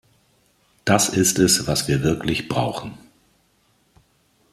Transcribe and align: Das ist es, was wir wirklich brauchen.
Das 0.83 1.09
ist 1.09 1.37
es, 1.37 1.67
was 1.67 1.87
wir 1.87 2.01
wirklich 2.01 2.47
brauchen. 2.49 2.93